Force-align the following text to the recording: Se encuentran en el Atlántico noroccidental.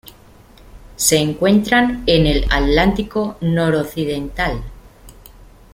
Se 0.95 1.17
encuentran 1.19 2.01
en 2.07 2.25
el 2.25 2.45
Atlántico 2.49 3.37
noroccidental. 3.41 4.63